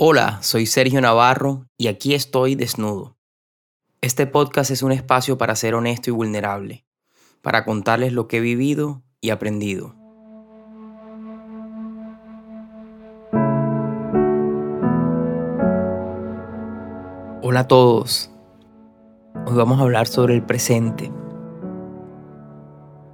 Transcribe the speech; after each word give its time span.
Hola, 0.00 0.38
soy 0.42 0.66
Sergio 0.66 1.00
Navarro 1.00 1.66
y 1.76 1.88
aquí 1.88 2.14
estoy 2.14 2.54
desnudo. 2.54 3.16
Este 4.00 4.28
podcast 4.28 4.70
es 4.70 4.84
un 4.84 4.92
espacio 4.92 5.38
para 5.38 5.56
ser 5.56 5.74
honesto 5.74 6.08
y 6.08 6.12
vulnerable, 6.12 6.86
para 7.42 7.64
contarles 7.64 8.12
lo 8.12 8.28
que 8.28 8.36
he 8.36 8.40
vivido 8.40 9.02
y 9.20 9.30
aprendido. 9.30 9.96
Hola 17.42 17.58
a 17.58 17.66
todos. 17.66 18.30
Hoy 19.46 19.56
vamos 19.56 19.80
a 19.80 19.82
hablar 19.82 20.06
sobre 20.06 20.34
el 20.34 20.44
presente. 20.44 21.10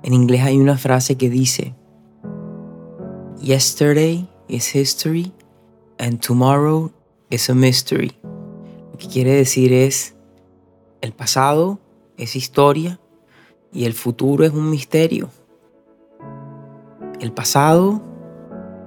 En 0.03 0.13
inglés 0.13 0.43
hay 0.43 0.59
una 0.59 0.77
frase 0.77 1.17
que 1.17 1.31
dice, 1.31 1.75
Yesterday 3.41 4.29
is 4.49 4.77
history 4.77 5.33
and 5.99 6.21
tomorrow 6.21 6.93
is 7.31 7.49
a 7.51 7.55
mystery. 7.55 8.13
Lo 8.93 8.99
que 8.99 9.09
quiere 9.09 9.33
decir 9.33 9.73
es, 9.73 10.15
el 11.01 11.13
pasado 11.13 11.79
es 12.17 12.37
historia 12.37 13.01
y 13.73 13.85
el 13.85 13.93
futuro 13.93 14.45
es 14.45 14.53
un 14.53 14.71
misterio. 14.71 15.31
El 17.21 17.33
pasado 17.33 18.03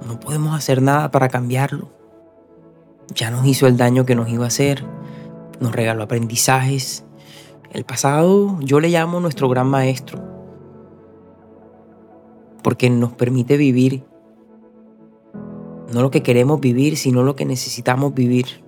no 0.07 0.20
podemos 0.20 0.55
hacer 0.55 0.81
nada 0.81 1.11
para 1.11 1.30
cambiarlo. 1.30 1.89
Ya 3.13 3.31
nos 3.31 3.45
hizo 3.45 3.67
el 3.67 3.77
daño 3.77 4.05
que 4.05 4.16
nos 4.16 4.30
iba 4.30 4.45
a 4.45 4.47
hacer, 4.47 4.85
nos 5.59 5.73
regaló 5.73 6.03
aprendizajes. 6.03 7.05
El 7.71 7.83
pasado 7.83 8.58
yo 8.61 8.80
le 8.80 8.89
llamo 8.89 9.19
nuestro 9.19 9.49
gran 9.49 9.67
maestro, 9.67 10.23
porque 12.63 12.89
nos 12.89 13.13
permite 13.13 13.58
vivir 13.58 14.03
no 15.91 16.01
lo 16.01 16.11
que 16.11 16.23
queremos 16.23 16.59
vivir, 16.59 16.97
sino 16.97 17.23
lo 17.23 17.35
que 17.35 17.45
necesitamos 17.45 18.13
vivir. 18.13 18.63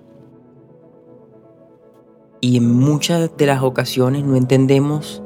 Y 2.40 2.56
en 2.56 2.74
muchas 2.74 3.36
de 3.36 3.46
las 3.46 3.62
ocasiones 3.62 4.24
no 4.24 4.36
entendemos 4.36 5.22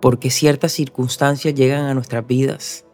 por 0.00 0.20
qué 0.20 0.30
ciertas 0.30 0.72
circunstancias 0.72 1.54
llegan 1.54 1.86
a 1.86 1.94
nuestras 1.94 2.24
vidas. 2.26 2.84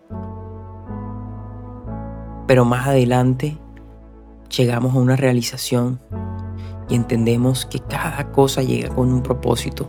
Pero 2.46 2.64
más 2.64 2.86
adelante 2.86 3.58
llegamos 4.56 4.94
a 4.94 4.98
una 4.98 5.16
realización 5.16 6.00
y 6.88 6.94
entendemos 6.94 7.66
que 7.66 7.80
cada 7.80 8.32
cosa 8.32 8.62
llega 8.62 8.88
con 8.94 9.12
un 9.12 9.22
propósito. 9.22 9.88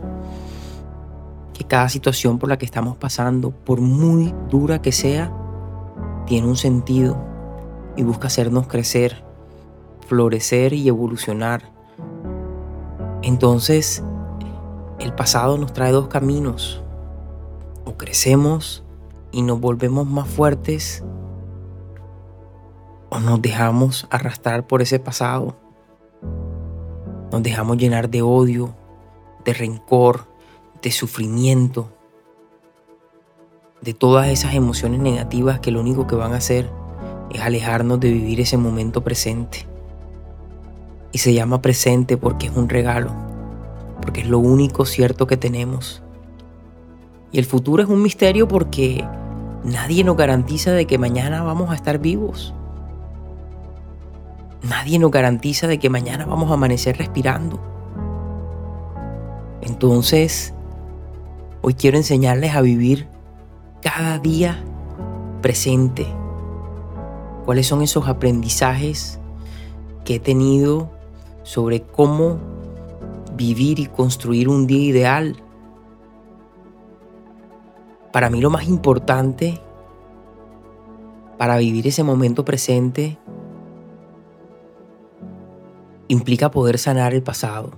Que 1.54 1.64
cada 1.64 1.88
situación 1.88 2.38
por 2.38 2.50
la 2.50 2.58
que 2.58 2.66
estamos 2.66 2.98
pasando, 2.98 3.50
por 3.50 3.80
muy 3.80 4.34
dura 4.50 4.82
que 4.82 4.92
sea, 4.92 5.32
tiene 6.26 6.48
un 6.48 6.56
sentido 6.56 7.16
y 7.96 8.02
busca 8.02 8.26
hacernos 8.26 8.66
crecer, 8.66 9.24
florecer 10.06 10.72
y 10.72 10.88
evolucionar. 10.88 11.72
Entonces, 13.22 14.02
el 14.98 15.14
pasado 15.14 15.56
nos 15.56 15.72
trae 15.72 15.92
dos 15.92 16.08
caminos. 16.08 16.82
O 17.84 17.96
crecemos 17.96 18.84
y 19.30 19.42
nos 19.42 19.60
volvemos 19.60 20.06
más 20.06 20.28
fuertes, 20.28 21.04
o 23.10 23.20
nos 23.20 23.40
dejamos 23.40 24.08
arrastrar 24.10 24.66
por 24.66 24.82
ese 24.82 24.98
pasado. 24.98 25.56
Nos 27.30 27.42
dejamos 27.42 27.76
llenar 27.76 28.10
de 28.10 28.22
odio, 28.22 28.74
de 29.44 29.54
rencor, 29.54 30.26
de 30.82 30.90
sufrimiento 30.90 31.95
de 33.86 33.94
todas 33.94 34.26
esas 34.26 34.54
emociones 34.54 34.98
negativas 34.98 35.60
que 35.60 35.70
lo 35.70 35.80
único 35.80 36.08
que 36.08 36.16
van 36.16 36.32
a 36.32 36.38
hacer 36.38 36.68
es 37.30 37.40
alejarnos 37.40 38.00
de 38.00 38.10
vivir 38.10 38.40
ese 38.40 38.56
momento 38.56 39.04
presente. 39.04 39.64
Y 41.12 41.18
se 41.18 41.32
llama 41.32 41.62
presente 41.62 42.16
porque 42.16 42.48
es 42.48 42.56
un 42.56 42.68
regalo, 42.68 43.12
porque 44.02 44.22
es 44.22 44.28
lo 44.28 44.40
único 44.40 44.86
cierto 44.86 45.28
que 45.28 45.36
tenemos. 45.36 46.02
Y 47.30 47.38
el 47.38 47.44
futuro 47.44 47.80
es 47.80 47.88
un 47.88 48.02
misterio 48.02 48.48
porque 48.48 49.04
nadie 49.62 50.02
nos 50.02 50.16
garantiza 50.16 50.72
de 50.72 50.86
que 50.86 50.98
mañana 50.98 51.44
vamos 51.44 51.70
a 51.70 51.76
estar 51.76 52.00
vivos. 52.00 52.52
Nadie 54.68 54.98
nos 54.98 55.12
garantiza 55.12 55.68
de 55.68 55.78
que 55.78 55.90
mañana 55.90 56.26
vamos 56.26 56.50
a 56.50 56.54
amanecer 56.54 56.98
respirando. 56.98 57.60
Entonces, 59.62 60.54
hoy 61.62 61.74
quiero 61.74 61.96
enseñarles 61.96 62.56
a 62.56 62.62
vivir 62.62 63.14
cada 63.82 64.18
día 64.18 64.62
presente. 65.42 66.06
¿Cuáles 67.44 67.66
son 67.66 67.82
esos 67.82 68.08
aprendizajes 68.08 69.20
que 70.04 70.16
he 70.16 70.20
tenido 70.20 70.90
sobre 71.42 71.82
cómo 71.82 72.38
vivir 73.36 73.78
y 73.78 73.86
construir 73.86 74.48
un 74.48 74.66
día 74.66 74.84
ideal? 74.84 75.36
Para 78.12 78.30
mí 78.30 78.40
lo 78.40 78.50
más 78.50 78.66
importante 78.66 79.60
para 81.38 81.58
vivir 81.58 81.86
ese 81.86 82.02
momento 82.02 82.44
presente 82.44 83.18
implica 86.08 86.50
poder 86.50 86.78
sanar 86.78 87.14
el 87.14 87.22
pasado. 87.22 87.72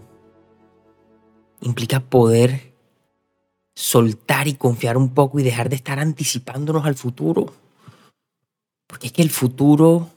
Implica 1.61 2.01
poder 2.01 2.68
soltar 3.79 4.49
y 4.49 4.55
confiar 4.55 4.97
un 4.97 5.15
poco 5.15 5.39
y 5.39 5.45
dejar 5.45 5.69
de 5.69 5.77
estar 5.77 6.01
anticipándonos 6.01 6.85
al 6.85 6.97
futuro. 6.97 7.55
Porque 8.89 9.07
es 9.07 9.13
que 9.13 9.23
el 9.23 9.31
futuro, 9.31 10.11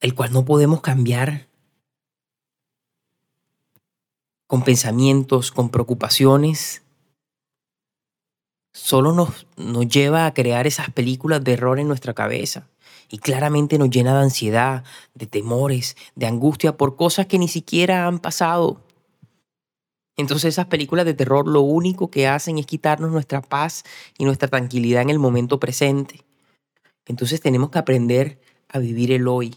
el 0.00 0.16
cual 0.16 0.32
no 0.32 0.44
podemos 0.44 0.80
cambiar, 0.80 1.46
con 4.48 4.64
pensamientos, 4.64 5.52
con 5.52 5.68
preocupaciones, 5.68 6.82
solo 8.72 9.12
nos, 9.12 9.46
nos 9.56 9.86
lleva 9.86 10.26
a 10.26 10.34
crear 10.34 10.66
esas 10.66 10.90
películas 10.90 11.44
de 11.44 11.52
error 11.52 11.78
en 11.78 11.86
nuestra 11.86 12.14
cabeza. 12.14 12.66
Y 13.08 13.18
claramente 13.18 13.78
nos 13.78 13.90
llena 13.90 14.12
de 14.14 14.24
ansiedad, 14.24 14.82
de 15.14 15.26
temores, 15.26 15.96
de 16.16 16.26
angustia 16.26 16.76
por 16.76 16.96
cosas 16.96 17.26
que 17.26 17.38
ni 17.38 17.46
siquiera 17.46 18.08
han 18.08 18.18
pasado. 18.18 18.80
Entonces 20.20 20.54
esas 20.54 20.66
películas 20.66 21.06
de 21.06 21.14
terror 21.14 21.48
lo 21.48 21.62
único 21.62 22.10
que 22.10 22.28
hacen 22.28 22.58
es 22.58 22.66
quitarnos 22.66 23.10
nuestra 23.10 23.40
paz 23.40 23.84
y 24.18 24.24
nuestra 24.24 24.48
tranquilidad 24.48 25.02
en 25.02 25.10
el 25.10 25.18
momento 25.18 25.58
presente. 25.58 26.24
Entonces 27.06 27.40
tenemos 27.40 27.70
que 27.70 27.78
aprender 27.78 28.38
a 28.68 28.78
vivir 28.78 29.12
el 29.12 29.26
hoy, 29.26 29.56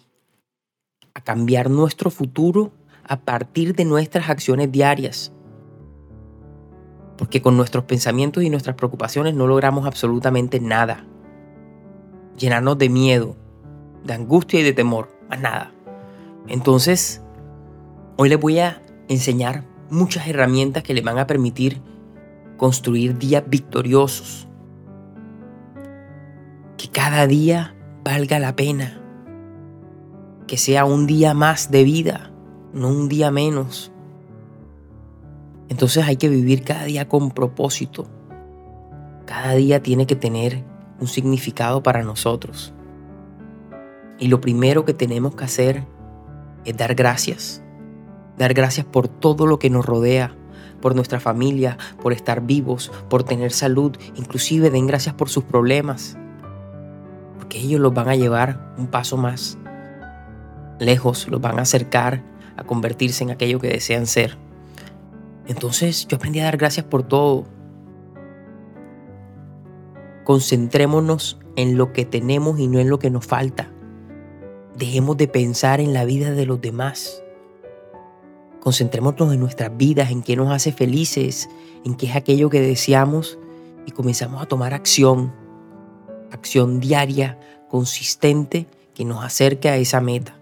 a 1.13 1.21
cambiar 1.21 1.69
nuestro 1.69 2.09
futuro 2.09 2.71
a 3.03 3.19
partir 3.19 3.75
de 3.75 3.83
nuestras 3.83 4.29
acciones 4.29 4.71
diarias. 4.71 5.33
Porque 7.17 7.41
con 7.41 7.57
nuestros 7.57 7.83
pensamientos 7.83 8.41
y 8.43 8.49
nuestras 8.49 8.75
preocupaciones 8.77 9.35
no 9.35 9.45
logramos 9.45 9.85
absolutamente 9.85 10.59
nada. 10.61 11.05
Llenarnos 12.37 12.77
de 12.77 12.89
miedo, 12.89 13.35
de 14.03 14.13
angustia 14.13 14.61
y 14.61 14.63
de 14.63 14.73
temor, 14.73 15.09
más 15.29 15.41
nada. 15.41 15.73
Entonces, 16.47 17.21
hoy 18.15 18.29
les 18.29 18.39
voy 18.39 18.59
a 18.59 18.81
enseñar 19.09 19.72
muchas 19.89 20.27
herramientas 20.27 20.83
que 20.83 20.93
le 20.93 21.01
van 21.01 21.17
a 21.17 21.27
permitir 21.27 21.81
construir 22.57 23.17
días 23.17 23.43
victoriosos. 23.47 24.47
Que 26.77 26.89
cada 26.89 27.27
día 27.27 27.75
valga 28.03 28.39
la 28.39 28.55
pena. 28.55 29.01
Que 30.47 30.57
sea 30.57 30.85
un 30.85 31.07
día 31.07 31.33
más 31.33 31.71
de 31.71 31.83
vida, 31.83 32.31
no 32.73 32.89
un 32.89 33.09
día 33.09 33.31
menos. 33.31 33.91
Entonces 35.69 36.05
hay 36.05 36.17
que 36.17 36.29
vivir 36.29 36.63
cada 36.63 36.83
día 36.83 37.07
con 37.07 37.31
propósito. 37.31 38.07
Cada 39.25 39.53
día 39.53 39.81
tiene 39.81 40.05
que 40.05 40.15
tener 40.15 40.63
un 40.99 41.07
significado 41.07 41.81
para 41.81 42.03
nosotros. 42.03 42.73
Y 44.19 44.27
lo 44.27 44.41
primero 44.41 44.85
que 44.85 44.93
tenemos 44.93 45.35
que 45.35 45.45
hacer 45.45 45.87
es 46.65 46.77
dar 46.77 46.93
gracias 46.93 47.62
dar 48.37 48.53
gracias 48.53 48.85
por 48.85 49.07
todo 49.07 49.47
lo 49.47 49.59
que 49.59 49.69
nos 49.69 49.85
rodea, 49.85 50.35
por 50.81 50.95
nuestra 50.95 51.19
familia, 51.19 51.77
por 52.01 52.13
estar 52.13 52.41
vivos, 52.41 52.91
por 53.09 53.23
tener 53.23 53.51
salud, 53.51 53.95
inclusive 54.15 54.69
den 54.69 54.87
gracias 54.87 55.15
por 55.15 55.29
sus 55.29 55.43
problemas, 55.43 56.17
porque 57.37 57.59
ellos 57.59 57.79
los 57.79 57.93
van 57.93 58.09
a 58.09 58.15
llevar 58.15 58.73
un 58.77 58.87
paso 58.87 59.17
más 59.17 59.57
lejos, 60.79 61.27
los 61.29 61.39
van 61.39 61.59
a 61.59 61.63
acercar 61.63 62.23
a 62.57 62.63
convertirse 62.63 63.23
en 63.23 63.31
aquello 63.31 63.59
que 63.59 63.69
desean 63.69 64.07
ser. 64.07 64.37
Entonces 65.47 66.07
yo 66.07 66.17
aprendí 66.17 66.39
a 66.39 66.45
dar 66.45 66.57
gracias 66.57 66.85
por 66.85 67.03
todo. 67.03 67.45
Concentrémonos 70.23 71.39
en 71.55 71.77
lo 71.77 71.93
que 71.93 72.05
tenemos 72.05 72.59
y 72.59 72.67
no 72.67 72.79
en 72.79 72.89
lo 72.89 72.99
que 72.99 73.09
nos 73.09 73.25
falta. 73.25 73.69
Dejemos 74.77 75.17
de 75.17 75.27
pensar 75.27 75.79
en 75.79 75.93
la 75.93 76.05
vida 76.05 76.31
de 76.31 76.45
los 76.45 76.61
demás. 76.61 77.22
Concentrémonos 78.63 79.33
en 79.33 79.41
nuestras 79.41 79.75
vidas, 79.75 80.09
en 80.09 80.23
qué 80.23 80.37
nos 80.37 80.49
hace 80.49 80.71
felices, 80.71 81.49
en 81.83 81.95
qué 81.95 82.05
es 82.05 82.15
aquello 82.15 82.49
que 82.49 82.61
deseamos 82.61 83.37
y 83.85 83.91
comenzamos 83.91 84.41
a 84.41 84.45
tomar 84.45 84.73
acción, 84.73 85.33
acción 86.31 86.79
diaria, 86.79 87.37
consistente, 87.67 88.67
que 88.95 89.03
nos 89.03 89.21
acerque 89.21 89.67
a 89.67 89.75
esa 89.75 89.99
meta. 89.99 90.39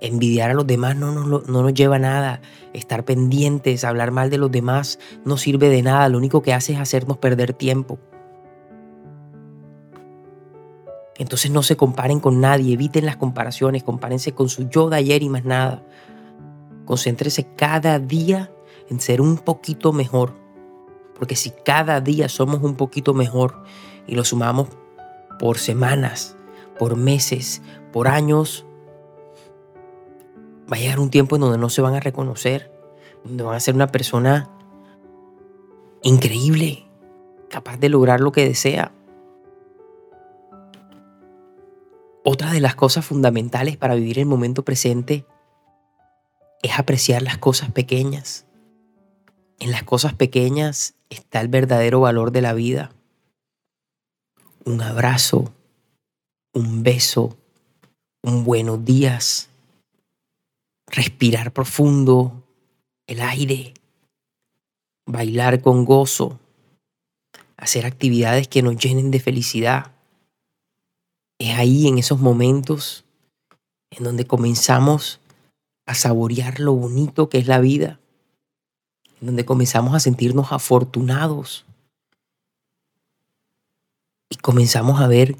Envidiar 0.00 0.50
a 0.50 0.54
los 0.54 0.66
demás 0.66 0.96
no 0.96 1.12
nos, 1.12 1.48
no 1.48 1.62
nos 1.62 1.72
lleva 1.72 1.94
a 1.94 2.00
nada. 2.00 2.40
Estar 2.72 3.04
pendientes, 3.04 3.84
hablar 3.84 4.10
mal 4.10 4.28
de 4.28 4.38
los 4.38 4.50
demás 4.50 4.98
no 5.24 5.36
sirve 5.36 5.68
de 5.68 5.82
nada. 5.84 6.08
Lo 6.08 6.18
único 6.18 6.42
que 6.42 6.52
hace 6.52 6.72
es 6.72 6.80
hacernos 6.80 7.18
perder 7.18 7.52
tiempo. 7.52 8.00
Entonces 11.16 11.52
no 11.52 11.62
se 11.62 11.76
comparen 11.76 12.18
con 12.18 12.40
nadie, 12.40 12.74
eviten 12.74 13.06
las 13.06 13.16
comparaciones, 13.16 13.84
compárense 13.84 14.32
con 14.32 14.48
su 14.48 14.68
yo 14.68 14.90
de 14.90 14.96
ayer 14.96 15.22
y 15.22 15.28
más 15.28 15.44
nada. 15.44 15.84
Concéntrese 16.88 17.46
cada 17.54 17.98
día 17.98 18.50
en 18.88 18.98
ser 18.98 19.20
un 19.20 19.36
poquito 19.36 19.92
mejor. 19.92 20.32
Porque 21.14 21.36
si 21.36 21.50
cada 21.50 22.00
día 22.00 22.30
somos 22.30 22.62
un 22.62 22.76
poquito 22.76 23.12
mejor 23.12 23.62
y 24.06 24.14
lo 24.14 24.24
sumamos 24.24 24.70
por 25.38 25.58
semanas, 25.58 26.34
por 26.78 26.96
meses, 26.96 27.60
por 27.92 28.08
años, 28.08 28.64
va 30.72 30.78
a 30.78 30.80
llegar 30.80 30.98
un 30.98 31.10
tiempo 31.10 31.36
en 31.36 31.42
donde 31.42 31.58
no 31.58 31.68
se 31.68 31.82
van 31.82 31.94
a 31.94 32.00
reconocer, 32.00 32.72
donde 33.22 33.44
van 33.44 33.56
a 33.56 33.60
ser 33.60 33.74
una 33.74 33.88
persona 33.88 34.48
increíble, 36.02 36.88
capaz 37.50 37.76
de 37.76 37.90
lograr 37.90 38.20
lo 38.20 38.32
que 38.32 38.48
desea. 38.48 38.94
Otra 42.24 42.50
de 42.50 42.60
las 42.60 42.76
cosas 42.76 43.04
fundamentales 43.04 43.76
para 43.76 43.94
vivir 43.94 44.18
el 44.18 44.24
momento 44.24 44.64
presente 44.64 45.26
es 46.62 46.78
apreciar 46.78 47.22
las 47.22 47.38
cosas 47.38 47.70
pequeñas. 47.70 48.46
En 49.60 49.70
las 49.70 49.82
cosas 49.82 50.14
pequeñas 50.14 50.94
está 51.10 51.40
el 51.40 51.48
verdadero 51.48 52.00
valor 52.00 52.32
de 52.32 52.42
la 52.42 52.52
vida. 52.52 52.92
Un 54.64 54.82
abrazo, 54.82 55.52
un 56.52 56.82
beso, 56.82 57.36
un 58.22 58.44
buenos 58.44 58.84
días, 58.84 59.48
respirar 60.86 61.52
profundo, 61.52 62.44
el 63.06 63.20
aire, 63.20 63.74
bailar 65.06 65.62
con 65.62 65.84
gozo, 65.84 66.38
hacer 67.56 67.86
actividades 67.86 68.48
que 68.48 68.62
nos 68.62 68.76
llenen 68.76 69.10
de 69.10 69.20
felicidad. 69.20 69.92
Es 71.38 71.56
ahí 71.56 71.88
en 71.88 71.98
esos 71.98 72.20
momentos 72.20 73.04
en 73.90 74.04
donde 74.04 74.26
comenzamos 74.26 75.20
a 75.88 75.94
saborear 75.94 76.60
lo 76.60 76.74
bonito 76.74 77.30
que 77.30 77.38
es 77.38 77.46
la 77.46 77.60
vida, 77.60 77.98
en 79.20 79.28
donde 79.28 79.46
comenzamos 79.46 79.94
a 79.94 80.00
sentirnos 80.00 80.52
afortunados 80.52 81.64
y 84.28 84.36
comenzamos 84.36 85.00
a 85.00 85.08
ver 85.08 85.34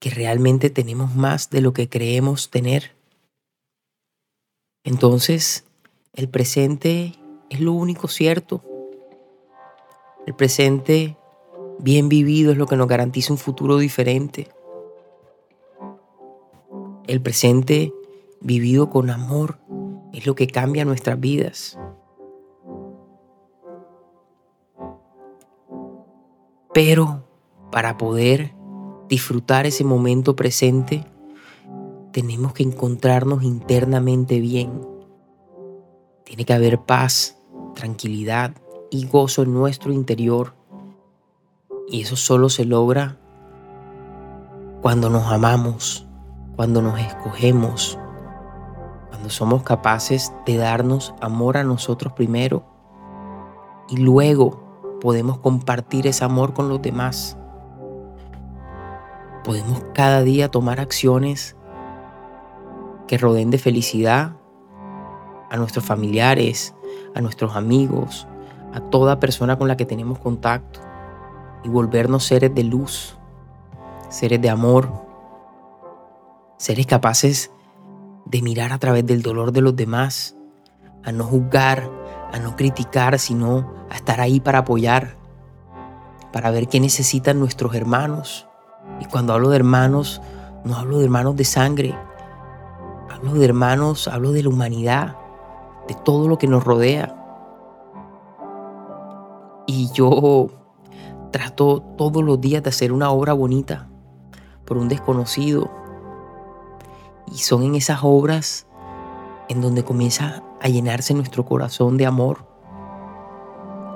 que 0.00 0.10
realmente 0.10 0.70
tenemos 0.70 1.14
más 1.14 1.50
de 1.50 1.60
lo 1.60 1.72
que 1.72 1.88
creemos 1.88 2.50
tener. 2.50 2.96
Entonces, 4.82 5.64
el 6.14 6.28
presente 6.28 7.14
es 7.48 7.60
lo 7.60 7.72
único 7.72 8.08
cierto. 8.08 8.64
El 10.26 10.34
presente 10.34 11.16
bien 11.78 12.08
vivido 12.08 12.50
es 12.50 12.58
lo 12.58 12.66
que 12.66 12.76
nos 12.76 12.88
garantiza 12.88 13.32
un 13.32 13.38
futuro 13.38 13.78
diferente. 13.78 14.48
El 17.06 17.22
presente 17.22 17.92
vivido 18.40 18.90
con 18.90 19.10
amor 19.10 19.60
es 20.16 20.26
lo 20.26 20.34
que 20.34 20.46
cambia 20.46 20.86
nuestras 20.86 21.20
vidas. 21.20 21.78
Pero 26.72 27.22
para 27.70 27.98
poder 27.98 28.54
disfrutar 29.08 29.66
ese 29.66 29.84
momento 29.84 30.34
presente, 30.34 31.04
tenemos 32.12 32.54
que 32.54 32.62
encontrarnos 32.62 33.42
internamente 33.42 34.40
bien. 34.40 34.86
Tiene 36.24 36.46
que 36.46 36.54
haber 36.54 36.80
paz, 36.80 37.38
tranquilidad 37.74 38.54
y 38.90 39.06
gozo 39.06 39.42
en 39.42 39.52
nuestro 39.52 39.92
interior. 39.92 40.54
Y 41.88 42.00
eso 42.00 42.16
solo 42.16 42.48
se 42.48 42.64
logra 42.64 43.18
cuando 44.80 45.10
nos 45.10 45.30
amamos, 45.30 46.06
cuando 46.56 46.80
nos 46.80 46.98
escogemos, 47.00 47.98
somos 49.28 49.62
capaces 49.62 50.32
de 50.44 50.56
darnos 50.56 51.14
amor 51.20 51.56
a 51.56 51.64
nosotros 51.64 52.12
primero 52.12 52.64
y 53.88 53.96
luego 53.98 54.62
podemos 55.00 55.38
compartir 55.38 56.06
ese 56.06 56.24
amor 56.24 56.52
con 56.52 56.68
los 56.68 56.82
demás. 56.82 57.36
Podemos 59.44 59.84
cada 59.94 60.22
día 60.22 60.50
tomar 60.50 60.80
acciones 60.80 61.56
que 63.06 63.18
rodeen 63.18 63.50
de 63.50 63.58
felicidad 63.58 64.32
a 65.50 65.56
nuestros 65.56 65.84
familiares, 65.84 66.74
a 67.14 67.20
nuestros 67.20 67.54
amigos, 67.54 68.26
a 68.74 68.80
toda 68.80 69.20
persona 69.20 69.56
con 69.56 69.68
la 69.68 69.76
que 69.76 69.86
tenemos 69.86 70.18
contacto 70.18 70.80
y 71.62 71.68
volvernos 71.68 72.24
seres 72.24 72.54
de 72.54 72.64
luz, 72.64 73.16
seres 74.08 74.40
de 74.40 74.50
amor, 74.50 74.90
seres 76.56 76.86
capaces 76.86 77.52
de 78.26 78.42
mirar 78.42 78.72
a 78.72 78.78
través 78.78 79.06
del 79.06 79.22
dolor 79.22 79.52
de 79.52 79.62
los 79.62 79.74
demás, 79.74 80.36
a 81.04 81.12
no 81.12 81.24
juzgar, 81.24 81.90
a 82.32 82.38
no 82.38 82.56
criticar, 82.56 83.18
sino 83.18 83.72
a 83.90 83.96
estar 83.96 84.20
ahí 84.20 84.40
para 84.40 84.58
apoyar, 84.58 85.16
para 86.32 86.50
ver 86.50 86.68
qué 86.68 86.80
necesitan 86.80 87.38
nuestros 87.38 87.74
hermanos. 87.74 88.46
Y 89.00 89.06
cuando 89.06 89.32
hablo 89.32 89.50
de 89.50 89.56
hermanos, 89.56 90.20
no 90.64 90.76
hablo 90.76 90.98
de 90.98 91.04
hermanos 91.04 91.36
de 91.36 91.44
sangre, 91.44 91.94
Hablo 93.16 93.32
de 93.32 93.46
hermanos, 93.46 94.08
hablo 94.08 94.32
de 94.32 94.42
la 94.42 94.50
humanidad, 94.50 95.16
de 95.88 95.94
todo 95.94 96.28
lo 96.28 96.36
que 96.36 96.46
nos 96.46 96.64
rodea. 96.64 97.16
Y 99.66 99.90
yo 99.92 100.48
trato 101.32 101.80
todos 101.96 102.22
los 102.22 102.38
días 102.42 102.62
de 102.62 102.68
hacer 102.68 102.92
una 102.92 103.10
obra 103.10 103.32
bonita 103.32 103.88
por 104.66 104.76
un 104.76 104.88
desconocido. 104.88 105.70
Y 107.36 107.40
son 107.40 107.64
en 107.64 107.74
esas 107.74 107.98
obras 108.02 108.66
en 109.50 109.60
donde 109.60 109.84
comienza 109.84 110.42
a 110.62 110.68
llenarse 110.68 111.12
nuestro 111.12 111.44
corazón 111.44 111.98
de 111.98 112.06
amor. 112.06 112.46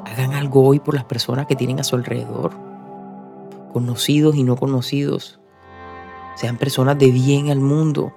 Hagan 0.05 0.35
algo 0.35 0.63
hoy 0.67 0.79
por 0.79 0.95
las 0.95 1.05
personas 1.05 1.47
que 1.47 1.57
tienen 1.57 1.81
a 1.81 1.85
su 1.85 1.97
alrededor, 1.97 2.53
conocidos 3.73 4.37
y 4.37 4.43
no 4.43 4.57
conocidos. 4.57 5.41
Sean 6.35 6.59
personas 6.59 6.99
de 6.99 7.11
bien 7.11 7.49
al 7.49 7.61
mundo 7.61 8.13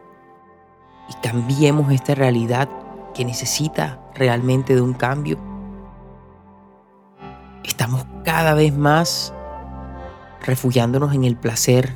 y 1.08 1.14
cambiemos 1.26 1.90
esta 1.94 2.16
realidad 2.16 2.68
que 3.14 3.24
necesita 3.24 4.02
realmente 4.16 4.76
de 4.76 4.82
un 4.82 4.94
cambio. 4.94 5.38
Estamos 7.64 8.06
cada 8.26 8.56
vez 8.56 8.76
más 8.76 9.34
refugiándonos 10.42 11.14
en 11.14 11.24
el 11.24 11.38
placer, 11.38 11.96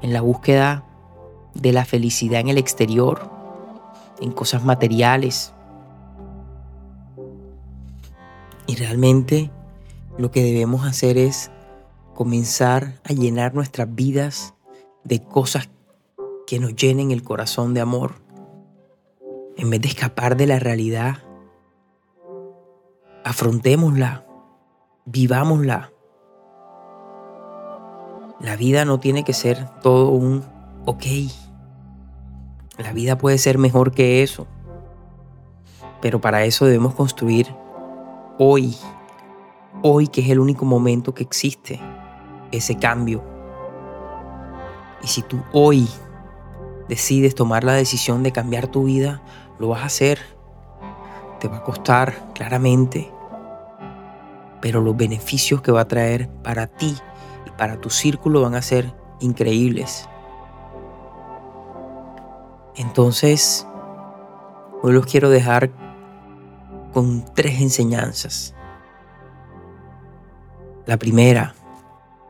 en 0.00 0.14
la 0.14 0.22
búsqueda 0.22 0.87
de 1.54 1.72
la 1.72 1.84
felicidad 1.84 2.40
en 2.40 2.48
el 2.48 2.58
exterior, 2.58 3.30
en 4.20 4.32
cosas 4.32 4.64
materiales. 4.64 5.52
Y 8.66 8.76
realmente 8.76 9.50
lo 10.18 10.30
que 10.30 10.42
debemos 10.42 10.86
hacer 10.86 11.16
es 11.16 11.50
comenzar 12.14 13.00
a 13.04 13.12
llenar 13.12 13.54
nuestras 13.54 13.94
vidas 13.94 14.54
de 15.04 15.22
cosas 15.22 15.68
que 16.46 16.58
nos 16.58 16.74
llenen 16.74 17.10
el 17.10 17.22
corazón 17.22 17.74
de 17.74 17.80
amor. 17.80 18.16
En 19.56 19.70
vez 19.70 19.80
de 19.80 19.88
escapar 19.88 20.36
de 20.36 20.46
la 20.46 20.58
realidad, 20.58 21.18
afrontémosla, 23.24 24.24
vivámosla. 25.04 25.92
La 28.40 28.56
vida 28.56 28.84
no 28.84 29.00
tiene 29.00 29.24
que 29.24 29.32
ser 29.32 29.68
todo 29.80 30.10
un 30.10 30.57
ok. 30.88 31.04
La 32.78 32.94
vida 32.94 33.18
puede 33.18 33.36
ser 33.36 33.58
mejor 33.58 33.92
que 33.92 34.22
eso. 34.22 34.46
Pero 36.00 36.18
para 36.18 36.44
eso 36.44 36.64
debemos 36.64 36.94
construir 36.94 37.54
hoy, 38.38 38.74
hoy 39.82 40.08
que 40.08 40.22
es 40.22 40.30
el 40.30 40.40
único 40.40 40.64
momento 40.64 41.12
que 41.12 41.22
existe, 41.22 41.78
ese 42.52 42.78
cambio. 42.78 43.22
Y 45.02 45.08
si 45.08 45.20
tú 45.20 45.42
hoy 45.52 45.86
decides 46.88 47.34
tomar 47.34 47.64
la 47.64 47.74
decisión 47.74 48.22
de 48.22 48.32
cambiar 48.32 48.68
tu 48.68 48.84
vida, 48.84 49.20
lo 49.58 49.68
vas 49.68 49.82
a 49.82 49.86
hacer. 49.86 50.18
Te 51.38 51.48
va 51.48 51.58
a 51.58 51.64
costar, 51.64 52.32
claramente, 52.32 53.12
pero 54.62 54.80
los 54.80 54.96
beneficios 54.96 55.60
que 55.60 55.70
va 55.70 55.82
a 55.82 55.88
traer 55.88 56.30
para 56.42 56.66
ti 56.66 56.96
y 57.46 57.50
para 57.58 57.78
tu 57.78 57.90
círculo 57.90 58.40
van 58.40 58.54
a 58.54 58.62
ser 58.62 58.94
increíbles. 59.20 60.08
Entonces, 62.78 63.66
hoy 64.82 64.92
los 64.92 65.04
quiero 65.04 65.30
dejar 65.30 65.72
con 66.92 67.24
tres 67.34 67.60
enseñanzas. 67.60 68.54
La 70.86 70.96
primera, 70.96 71.56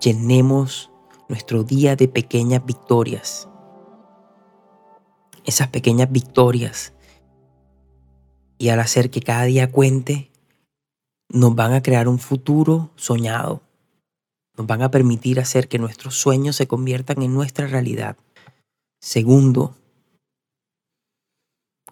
llenemos 0.00 0.90
nuestro 1.28 1.64
día 1.64 1.96
de 1.96 2.08
pequeñas 2.08 2.64
victorias. 2.64 3.46
Esas 5.44 5.68
pequeñas 5.68 6.10
victorias. 6.10 6.94
Y 8.56 8.70
al 8.70 8.80
hacer 8.80 9.10
que 9.10 9.20
cada 9.20 9.44
día 9.44 9.70
cuente, 9.70 10.32
nos 11.28 11.54
van 11.54 11.74
a 11.74 11.82
crear 11.82 12.08
un 12.08 12.18
futuro 12.18 12.90
soñado. 12.96 13.60
Nos 14.56 14.66
van 14.66 14.80
a 14.80 14.90
permitir 14.90 15.40
hacer 15.40 15.68
que 15.68 15.78
nuestros 15.78 16.14
sueños 16.14 16.56
se 16.56 16.66
conviertan 16.66 17.20
en 17.20 17.34
nuestra 17.34 17.66
realidad. 17.66 18.16
Segundo, 18.98 19.74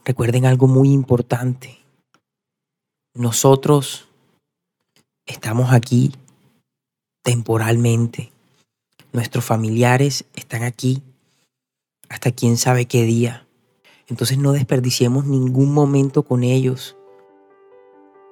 recuerden 0.07 0.47
algo 0.47 0.69
muy 0.69 0.93
importante. 0.93 1.81
Nosotros 3.13 4.09
estamos 5.27 5.73
aquí 5.73 6.13
temporalmente. 7.25 8.31
Nuestros 9.13 9.45
familiares 9.45 10.25
están 10.35 10.63
aquí 10.63 11.03
hasta 12.09 12.31
quién 12.31 12.57
sabe 12.57 12.87
qué 12.87 13.03
día. 13.03 13.49
Entonces 14.07 14.39
no 14.39 14.53
desperdiciemos 14.53 15.25
ningún 15.25 15.75
momento 15.75 16.23
con 16.23 16.45
ellos. 16.45 16.97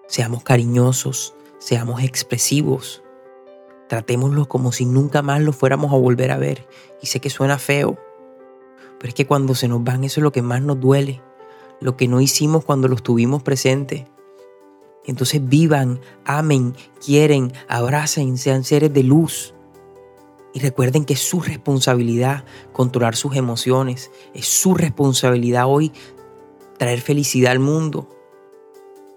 Seamos 0.07 0.45
cariñosos, 0.45 1.35
seamos 1.59 2.05
expresivos. 2.05 3.03
Tratémoslos 3.89 4.47
como 4.47 4.71
si 4.71 4.87
nunca 4.87 5.23
más 5.23 5.43
los 5.43 5.57
fuéramos 5.57 5.93
a 5.93 5.97
volver 5.97 6.31
a 6.31 6.39
ver. 6.39 6.69
Y 7.03 7.07
sé 7.07 7.19
que 7.19 7.31
suena 7.31 7.59
feo, 7.59 7.99
pero 9.01 9.09
es 9.09 9.15
que 9.15 9.27
cuando 9.27 9.57
se 9.57 9.67
nos 9.67 9.83
van 9.83 10.05
eso 10.05 10.21
es 10.21 10.23
lo 10.23 10.31
que 10.31 10.43
más 10.43 10.63
nos 10.63 10.79
duele, 10.79 11.21
lo 11.85 11.99
que 11.99 12.09
no 12.09 12.23
hicimos 12.23 12.65
cuando 12.65 12.89
los 12.89 13.03
tuvimos 13.03 13.43
presentes. 13.43 14.05
Entonces 15.05 15.47
vivan, 15.47 16.01
amen, 16.25 16.75
quieren, 17.05 17.53
abracen, 17.69 18.39
sean 18.39 18.65
seres 18.65 18.91
de 18.95 19.03
luz. 19.03 19.53
Y 20.55 20.61
recuerden 20.61 21.05
que 21.05 21.13
es 21.13 21.21
su 21.21 21.43
responsabilidad 21.43 22.47
controlar 22.73 23.17
sus 23.17 23.37
emociones. 23.37 24.11
Es 24.33 24.47
su 24.47 24.73
responsabilidad 24.73 25.67
hoy 25.67 25.93
traer 26.79 27.03
felicidad 27.03 27.53
al 27.53 27.59
mundo 27.59 28.09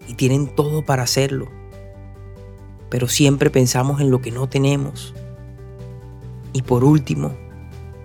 y 0.06 0.16
tienen 0.16 0.54
todo 0.54 0.84
para 0.84 1.04
hacerlo. 1.04 1.48
Pero 2.90 3.08
siempre 3.08 3.50
pensamos 3.50 4.02
en 4.02 4.12
lo 4.12 4.20
que 4.20 4.32
no 4.32 4.50
tenemos. 4.50 5.14
Y 6.52 6.64
por 6.64 6.84
último, 6.84 7.34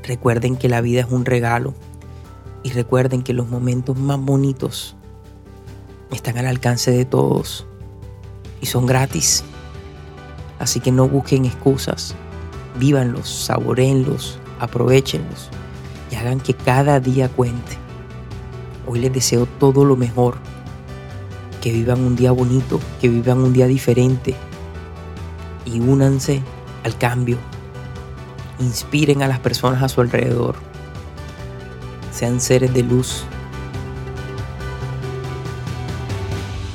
recuerden 0.05 0.55
que 0.55 0.69
la 0.69 0.83
vida 0.83 1.01
es 1.01 1.11
un 1.11 1.25
regalo 1.25 1.75
y 2.63 2.71
recuerden 2.71 3.23
que 3.23 3.33
los 3.33 3.49
momentos 3.49 3.97
más 3.97 4.19
bonitos 4.19 4.97
están 6.11 6.39
al 6.39 6.47
alcance 6.47 6.91
de 6.91 7.05
todos 7.05 7.67
y 8.61 8.67
son 8.67 8.87
gratis. 8.87 9.45
Así 10.59 10.81
que 10.81 10.93
no 10.93 11.09
busquen 11.09 11.45
excusas, 11.45 12.15
vívanlos, 12.79 13.29
saboreenlos, 13.29 14.39
aprovechenlos 14.61 15.49
y 16.11 16.15
hagan 16.15 16.41
que 16.41 16.55
cada 16.55 17.01
día 17.01 17.29
cuente. 17.29 17.77
Hoy 18.87 19.01
les 19.01 19.13
deseo 19.13 19.47
todo 19.59 19.85
lo 19.85 19.97
mejor 19.97 20.37
que 21.61 21.73
vivan 21.73 22.01
un 22.01 22.17
día 22.17 22.33
bonito, 22.33 22.81
que 23.01 23.09
vivan 23.09 23.39
un 23.39 23.53
día 23.53 23.67
diferente 23.67 24.35
y 25.65 25.81
únanse 25.81 26.43
al 26.85 26.97
cambio. 26.99 27.39
Inspiren 28.61 29.23
a 29.23 29.29
las 29.29 29.41
personas 29.41 29.83
a 29.83 29.89
su 29.89 30.01
alrededor. 30.01 30.72
Sean 32.23 32.41
seres 32.41 32.73
de 32.73 32.85
luz. 32.85 33.25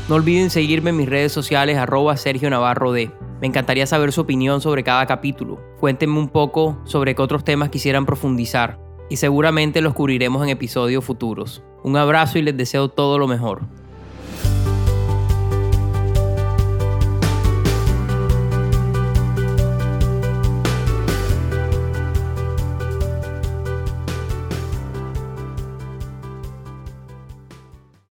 No 0.09 0.15
olviden 0.15 0.49
seguirme 0.49 0.89
en 0.89 0.97
mis 0.97 1.07
redes 1.07 1.31
sociales 1.31 1.77
arroba 1.77 2.17
Sergio 2.17 2.49
Navarro 2.49 2.91
D. 2.91 3.13
Me 3.39 3.47
encantaría 3.47 3.87
saber 3.87 4.11
su 4.11 4.19
opinión 4.19 4.59
sobre 4.59 4.83
cada 4.83 5.05
capítulo. 5.05 5.57
Cuéntenme 5.79 6.19
un 6.19 6.27
poco 6.27 6.77
sobre 6.83 7.15
qué 7.15 7.21
otros 7.21 7.45
temas 7.45 7.69
quisieran 7.69 8.05
profundizar 8.05 8.77
y 9.09 9.15
seguramente 9.15 9.79
los 9.79 9.93
cubriremos 9.93 10.43
en 10.43 10.49
episodios 10.49 11.05
futuros. 11.05 11.63
Un 11.81 11.95
abrazo 11.95 12.37
y 12.37 12.41
les 12.41 12.57
deseo 12.57 12.89
todo 12.89 13.17
lo 13.17 13.29
mejor. 13.29 13.61